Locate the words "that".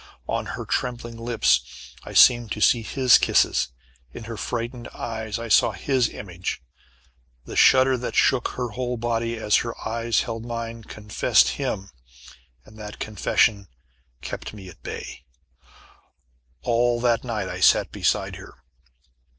7.97-8.15, 12.79-12.97, 17.01-17.23